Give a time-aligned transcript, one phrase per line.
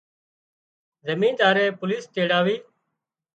[1.05, 2.57] زميندائي پوليش تيڙاوي